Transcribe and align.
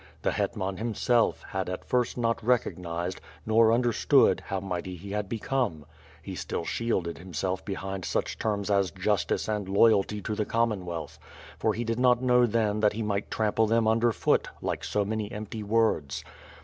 The 0.23 0.31
Hetman, 0.31 0.77
himself, 0.77 1.43
had 1.43 1.69
at 1.69 1.85
first 1.85 2.17
not 2.17 2.43
recognized, 2.43 3.21
nor 3.45 3.71
understood 3.71 4.41
how 4.47 4.59
mighty 4.59 4.95
he 4.95 5.11
had 5.11 5.29
become. 5.29 5.85
He 6.23 6.33
still 6.33 6.65
shielded 6.65 7.19
himself 7.19 7.63
behind 7.63 8.03
such 8.03 8.39
terms 8.39 8.71
as 8.71 8.89
justice 8.89 9.47
and 9.47 9.69
loyalty 9.69 10.19
to 10.23 10.33
the 10.33 10.43
Commonwealth; 10.43 11.19
for 11.59 11.75
he 11.75 11.83
did 11.83 11.99
not 11.99 12.19
know 12.19 12.47
then 12.47 12.79
that 12.79 12.93
he 12.93 13.03
might 13.03 13.29
trample 13.29 13.67
them 13.67 13.87
underfoot, 13.87 14.49
like 14.59 14.83
so 14.83 15.05
many 15.05 15.31
empty 15.31 15.61
words. 15.61 16.23